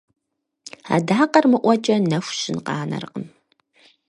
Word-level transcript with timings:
Адакъэр 0.95 1.45
мыӀуэкӀэ 1.51 1.95
нэху 2.09 2.33
щын 2.39 2.57
къанэркъым. 2.65 3.25